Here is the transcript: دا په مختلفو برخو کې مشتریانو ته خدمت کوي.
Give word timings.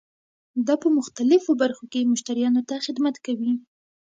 دا 0.67 0.75
په 0.83 0.87
مختلفو 0.97 1.51
برخو 1.61 1.83
کې 1.91 2.09
مشتریانو 2.11 2.61
ته 2.69 2.75
خدمت 2.85 3.15
کوي. 3.25 3.51